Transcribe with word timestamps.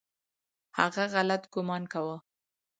هغه 0.77 1.03
غلط 1.13 1.43
ګومان 1.53 1.83
کاوه. 1.91 2.17